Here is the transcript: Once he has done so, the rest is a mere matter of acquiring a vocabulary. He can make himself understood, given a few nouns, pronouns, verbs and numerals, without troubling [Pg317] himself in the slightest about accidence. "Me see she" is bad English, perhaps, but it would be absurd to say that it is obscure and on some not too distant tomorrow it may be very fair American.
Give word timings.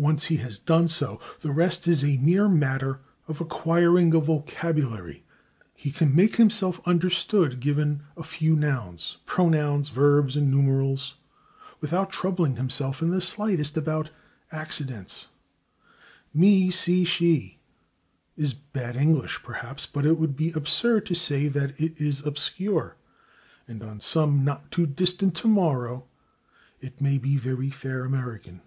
Once 0.00 0.24
he 0.28 0.38
has 0.38 0.58
done 0.58 0.88
so, 0.88 1.20
the 1.42 1.52
rest 1.52 1.86
is 1.86 2.02
a 2.02 2.16
mere 2.16 2.48
matter 2.48 3.00
of 3.28 3.38
acquiring 3.38 4.14
a 4.14 4.18
vocabulary. 4.18 5.22
He 5.74 5.90
can 5.90 6.16
make 6.16 6.36
himself 6.36 6.80
understood, 6.86 7.60
given 7.60 8.02
a 8.16 8.22
few 8.22 8.56
nouns, 8.56 9.18
pronouns, 9.26 9.90
verbs 9.90 10.36
and 10.36 10.50
numerals, 10.50 11.16
without 11.82 12.08
troubling 12.10 12.54
[Pg317] 12.54 12.56
himself 12.56 13.02
in 13.02 13.10
the 13.10 13.20
slightest 13.20 13.76
about 13.76 14.08
accidence. 14.50 15.26
"Me 16.32 16.70
see 16.70 17.04
she" 17.04 17.58
is 18.38 18.54
bad 18.54 18.96
English, 18.96 19.42
perhaps, 19.42 19.84
but 19.84 20.06
it 20.06 20.18
would 20.18 20.34
be 20.34 20.50
absurd 20.52 21.04
to 21.04 21.14
say 21.14 21.46
that 21.46 21.78
it 21.78 22.00
is 22.00 22.24
obscure 22.24 22.96
and 23.68 23.82
on 23.82 24.00
some 24.00 24.46
not 24.46 24.70
too 24.70 24.86
distant 24.86 25.36
tomorrow 25.36 26.06
it 26.80 27.02
may 27.02 27.18
be 27.18 27.36
very 27.36 27.68
fair 27.68 28.06
American. 28.06 28.62